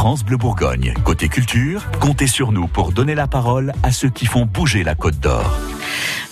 [0.00, 0.94] France Bleu Bourgogne.
[1.04, 4.94] Côté culture, comptez sur nous pour donner la parole à ceux qui font bouger la
[4.94, 5.44] Côte d'Or.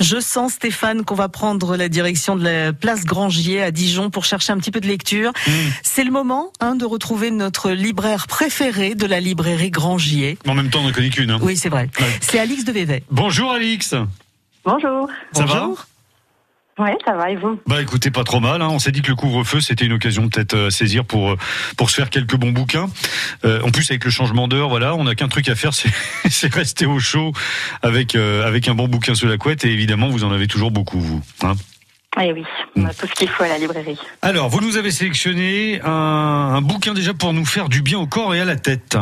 [0.00, 4.24] Je sens, Stéphane, qu'on va prendre la direction de la place Grangier à Dijon pour
[4.24, 5.32] chercher un petit peu de lecture.
[5.46, 5.50] Mmh.
[5.82, 10.38] C'est le moment hein, de retrouver notre libraire préféré de la librairie Grangier.
[10.48, 11.30] En même temps, on n'en connaît qu'une.
[11.30, 11.38] hein.
[11.42, 11.90] Oui, c'est vrai.
[12.00, 12.06] Ouais.
[12.22, 13.02] C'est Alix de Vévet.
[13.10, 13.94] Bonjour Alix.
[14.64, 15.10] Bonjour.
[15.34, 15.74] Ça Bonjour.
[15.74, 15.74] va
[16.78, 17.58] Oui, ça va et vous?
[17.66, 18.62] Bah écoutez, pas trop mal.
[18.62, 18.68] hein.
[18.70, 21.36] On s'est dit que le couvre-feu, c'était une occasion peut-être euh, à saisir pour euh,
[21.76, 22.86] pour se faire quelques bons bouquins.
[23.44, 25.90] Euh, en plus, avec le changement d'heure, voilà, on n'a qu'un truc à faire, c'est
[26.30, 27.32] c'est rester au chaud
[27.82, 29.64] avec euh, avec un bon bouquin sous la couette.
[29.64, 31.20] Et évidemment, vous en avez toujours beaucoup, vous.
[31.42, 31.54] hein.
[32.20, 32.42] Eh oui,
[32.74, 33.98] on a tout ce qu'il faut à la librairie.
[34.22, 38.06] Alors, vous nous avez sélectionné un, un bouquin déjà pour nous faire du bien au
[38.06, 38.96] corps et à la tête.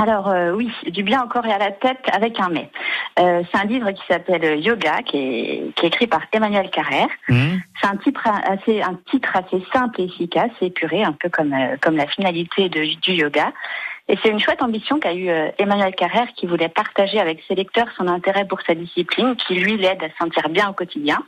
[0.00, 2.70] Alors euh, oui, du bien au corps et à la tête avec un mais.
[3.18, 7.08] Euh, c'est un livre qui s'appelle Yoga, qui est, qui est écrit par Emmanuel Carrère.
[7.28, 11.28] Hum C'est un titre assez, un titre assez simple et efficace, et épuré, un peu
[11.28, 13.52] comme, euh, comme la finalité de- du yoga.
[14.08, 17.88] Et c'est une chouette ambition qu'a eu Emmanuel Carrère qui voulait partager avec ses lecteurs
[17.96, 21.18] son intérêt pour sa discipline, qui lui l'aide à se sentir bien au quotidien.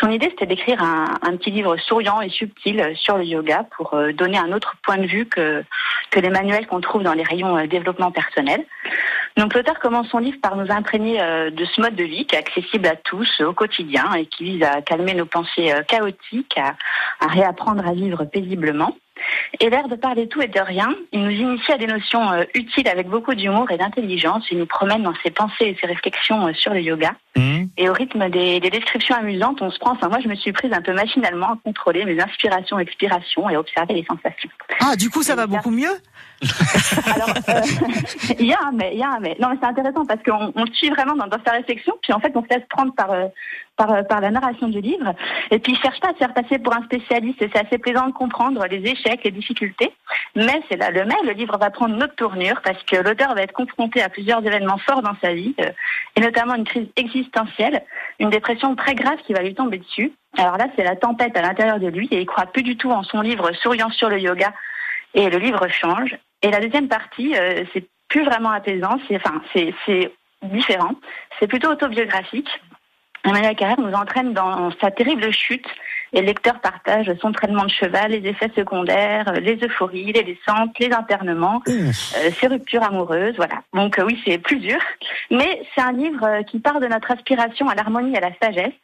[0.00, 4.12] Son idée, c'était d'écrire un, petit livre souriant et subtil sur le yoga pour euh,
[4.12, 5.64] donner un autre point de vue que,
[6.14, 8.64] les manuels qu'on trouve dans les rayons euh, développement personnel.
[9.36, 12.34] Donc l'auteur commence son livre par nous imprégner euh, de ce mode de vie qui
[12.34, 17.26] est accessible à tous au quotidien et qui vise à calmer nos pensées chaotiques, à,
[17.26, 18.96] réapprendre à vivre paisiblement.
[19.60, 22.88] Et l'air de parler tout et de rien, il nous initie à des notions utiles
[22.88, 24.44] avec beaucoup d'humour et d'intelligence.
[24.50, 27.12] Il nous promène dans ses pensées et ses réflexions sur le yoga.
[27.36, 30.34] Hum Et au rythme des, des descriptions amusantes, on se prend, enfin moi je me
[30.34, 34.50] suis prise un peu machinalement à contrôler mes inspirations, expirations et observer les sensations.
[34.80, 35.92] Ah, du coup, ça va beaucoup mieux?
[37.14, 37.60] Alors, euh,
[38.38, 39.36] il y a un mais, il y a un mais.
[39.40, 42.12] Non, mais c'est intéressant parce qu'on on le suit vraiment dans, dans sa réflexion, puis
[42.12, 43.26] en fait, on se laisse prendre par, euh,
[43.76, 45.14] par, euh, par la narration du livre,
[45.50, 47.78] et puis il cherche pas à se faire passer pour un spécialiste, et c'est assez
[47.78, 49.92] plaisant de comprendre les échecs, les difficultés,
[50.34, 53.34] mais c'est là le mais, le livre va prendre une autre tournure parce que l'auteur
[53.34, 55.54] va être confronté à plusieurs événements forts dans sa vie,
[56.16, 57.65] et notamment une crise existentielle,
[58.18, 60.12] une dépression très grave qui va lui tomber dessus.
[60.36, 62.90] Alors là, c'est la tempête à l'intérieur de lui, et il croit plus du tout
[62.90, 64.52] en son livre souriant sur le yoga,
[65.14, 66.16] et le livre change.
[66.42, 69.20] Et la deuxième partie, euh, c'est plus vraiment apaisant, c'est
[69.84, 70.12] c'est
[70.42, 70.94] différent,
[71.38, 72.48] c'est plutôt autobiographique.
[73.24, 75.66] Emmanuel Carrère nous entraîne dans sa terrible chute
[76.12, 80.22] et le lecteur partage son traitement de cheval, les effets secondaires, euh, les euphories, les
[80.22, 81.90] descentes, les internements, euh,
[82.38, 83.62] ses ruptures amoureuses, voilà.
[83.74, 84.78] Donc euh, oui, c'est plus dur,
[85.30, 88.32] mais c'est un livre euh, qui part de notre aspiration à l'harmonie et à la
[88.40, 88.74] sagesse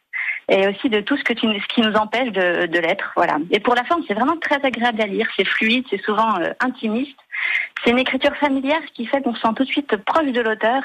[0.49, 3.11] et aussi de tout ce, que ce qui nous empêche de, de l'être.
[3.15, 3.37] Voilà.
[3.51, 5.27] Et pour la forme, c'est vraiment très agréable à lire.
[5.35, 7.17] C'est fluide, c'est souvent euh, intimiste.
[7.83, 10.83] C'est une écriture familière qui fait qu'on se sent tout de suite proche de l'auteur.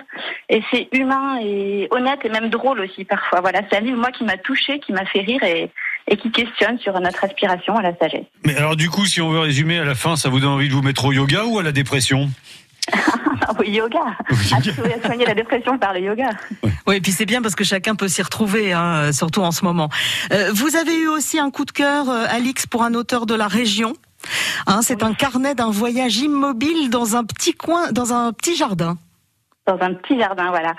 [0.48, 3.40] Et c'est humain et honnête et même drôle aussi parfois.
[3.40, 5.70] Voilà, c'est un livre moi qui m'a touché, qui m'a fait rire et,
[6.08, 8.26] et qui questionne sur notre aspiration à la sagesse.
[8.44, 10.68] Mais alors du coup, si on veut résumer à la fin, ça vous donne envie
[10.68, 12.28] de vous mettre au yoga ou à la dépression?
[12.92, 13.98] Ah oui, yoga.
[13.98, 14.60] Au Ah, yoga.
[14.62, 16.30] tu voulais soigner la dépression par le yoga.
[16.86, 19.64] Oui, et puis c'est bien parce que chacun peut s'y retrouver, hein, surtout en ce
[19.64, 19.88] moment.
[20.32, 23.34] Euh, vous avez eu aussi un coup de cœur, euh, Alix, pour un auteur de
[23.34, 23.94] la région.
[24.66, 28.98] Hein, c'est un carnet d'un voyage immobile dans un petit coin, dans un petit jardin.
[29.68, 30.74] Dans un petit jardin, voilà.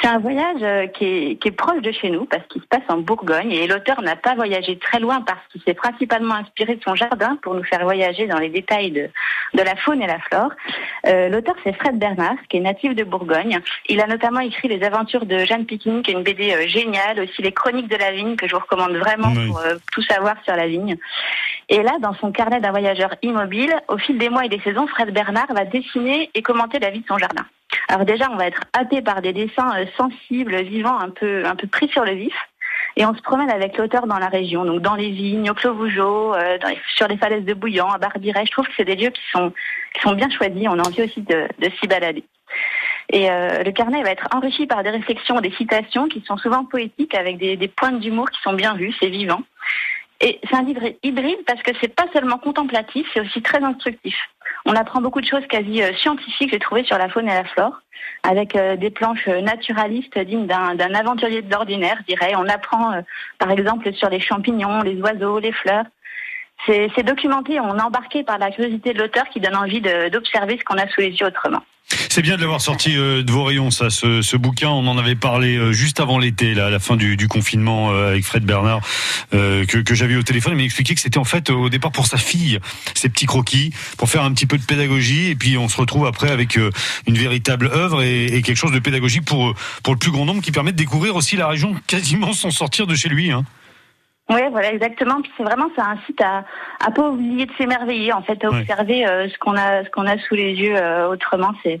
[0.00, 2.66] C'est un voyage euh, qui est, qui est proche de chez nous parce qu'il se
[2.66, 6.76] passe en Bourgogne et l'auteur n'a pas voyagé très loin parce qu'il s'est principalement inspiré
[6.76, 9.10] de son jardin pour nous faire voyager dans les détails de,
[9.54, 10.52] de la faune et la flore.
[11.06, 13.60] Euh, l'auteur c'est Fred Bernard qui est natif de Bourgogne.
[13.88, 17.20] Il a notamment écrit les aventures de Jeanne Piquin qui est une BD euh, géniale,
[17.20, 19.48] aussi les chroniques de la vigne que je vous recommande vraiment Oui.
[19.48, 20.96] pour euh, tout savoir sur la vigne.
[21.68, 24.86] Et là, dans son carnet d'un voyageur immobile, au fil des mois et des saisons,
[24.88, 27.44] Fred Bernard va dessiner et commenter la vie de son jardin.
[27.90, 31.56] Alors déjà, on va être happé par des dessins euh, sensibles, vivants, un peu, un
[31.56, 32.34] peu pris sur le vif.
[32.96, 35.74] Et on se promène avec l'auteur dans la région, donc dans les vignes, au Clos
[35.74, 36.56] Vougeot, euh,
[36.94, 38.46] sur les falaises de Bouillan, à Barbiret.
[38.46, 39.52] Je trouve que c'est des lieux qui sont,
[39.92, 40.68] qui sont bien choisis.
[40.68, 42.22] On a envie aussi de, de s'y balader.
[43.12, 46.64] Et euh, le carnet va être enrichi par des réflexions, des citations qui sont souvent
[46.64, 49.42] poétiques avec des, des pointes d'humour qui sont bien vues, c'est vivant.
[50.20, 54.16] Et c'est un livre hybride parce que c'est pas seulement contemplatif, c'est aussi très instructif.
[54.66, 57.44] On apprend beaucoup de choses quasi euh, scientifiques, j'ai trouvé, sur la faune et la
[57.44, 57.80] flore,
[58.22, 62.34] avec euh, des planches euh, naturalistes dignes d'un aventurier de l'ordinaire, je dirais.
[62.36, 63.02] On apprend,
[63.38, 65.86] par exemple, sur les champignons, les oiseaux, les fleurs.
[66.66, 70.64] C'est documenté, on est embarqué par la curiosité de l'auteur qui donne envie d'observer ce
[70.64, 71.62] qu'on a sous les yeux autrement.
[72.08, 74.68] C'est bien de l'avoir sorti euh, de vos rayons, ça, ce, ce bouquin.
[74.68, 77.90] On en avait parlé euh, juste avant l'été, là, à la fin du, du confinement,
[77.90, 78.80] euh, avec Fred Bernard,
[79.34, 80.52] euh, que, que j'avais au téléphone.
[80.52, 82.60] Il m'a expliqué que c'était en fait au départ pour sa fille,
[82.94, 85.30] ces petits croquis, pour faire un petit peu de pédagogie.
[85.30, 88.78] Et puis on se retrouve après avec une véritable œuvre et, et quelque chose de
[88.80, 92.32] pédagogique pour pour le plus grand nombre, qui permet de découvrir aussi la région quasiment
[92.32, 93.32] sans sortir de chez lui.
[93.32, 93.44] Hein.
[94.30, 95.20] Oui, voilà, exactement.
[95.20, 96.44] Puis c'est vraiment, c'est un site à,
[96.84, 98.60] à pas oublier de s'émerveiller, en fait, à Ouais.
[98.60, 100.76] observer euh, ce qu'on a, ce qu'on a sous les yeux.
[100.76, 101.80] euh, autrement, c'est,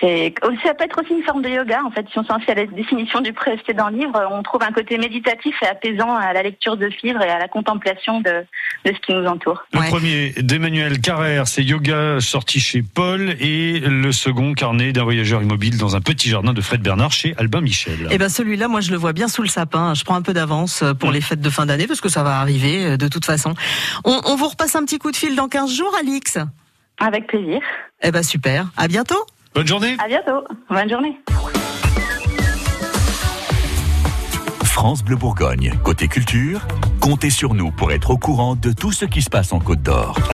[0.00, 2.06] ça peut être aussi une forme de yoga, en fait.
[2.12, 5.54] Si on s'en fie à la définition du précédent livre, on trouve un côté méditatif
[5.62, 8.44] et apaisant à la lecture de ce livre et à la contemplation de,
[8.84, 9.64] de ce qui nous entoure.
[9.72, 9.88] Le Ouais.
[9.88, 15.78] premier d'Emmanuel Carrère, c'est Yoga sorti chez Paul et le second Carnet d'un voyageur immobile
[15.78, 18.08] dans un petit jardin de Fred Bernard chez Albin Michel.
[18.10, 19.94] Eh ben celui-là, moi je le vois bien sous le sapin.
[19.94, 22.22] Je prends un peu d'avance euh, pour les fêtes de fin d'année parce que ça
[22.22, 23.54] va arriver euh, de toute façon.
[24.04, 26.38] On, on vous repasse un petit coup de fil dans 15 jours, Alix?
[27.00, 27.60] Avec plaisir.
[28.02, 28.66] Eh ben super.
[28.76, 29.24] À bientôt.
[29.54, 29.96] Bonne journée.
[30.02, 30.44] À bientôt.
[30.68, 31.16] Bonne journée.
[34.64, 36.66] France Bleu Bourgogne, côté culture,
[37.00, 39.80] comptez sur nous pour être au courant de tout ce qui se passe en Côte
[39.80, 40.18] d'Or.